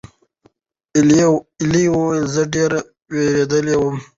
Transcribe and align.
ایلي 1.63 1.83
وویل: 1.93 2.25
"زه 2.33 2.43
ډېره 2.53 2.79
وېرېدلې 3.11 3.75
وم." 3.81 3.95